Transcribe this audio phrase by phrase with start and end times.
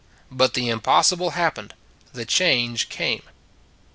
[0.31, 1.75] But the impossible happened:
[2.11, 3.21] the change came.